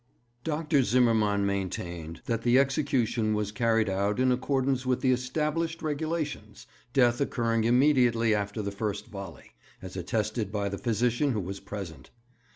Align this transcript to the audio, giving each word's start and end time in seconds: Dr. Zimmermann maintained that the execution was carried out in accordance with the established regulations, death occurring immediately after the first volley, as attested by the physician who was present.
Dr. 0.43 0.81
Zimmermann 0.81 1.45
maintained 1.45 2.23
that 2.25 2.41
the 2.41 2.57
execution 2.57 3.35
was 3.35 3.51
carried 3.51 3.87
out 3.87 4.19
in 4.19 4.31
accordance 4.31 4.83
with 4.83 5.01
the 5.01 5.11
established 5.11 5.83
regulations, 5.83 6.65
death 6.91 7.21
occurring 7.21 7.65
immediately 7.65 8.33
after 8.33 8.63
the 8.63 8.71
first 8.71 9.05
volley, 9.05 9.51
as 9.79 9.95
attested 9.95 10.51
by 10.51 10.69
the 10.69 10.79
physician 10.79 11.33
who 11.33 11.39
was 11.39 11.59
present. 11.59 12.09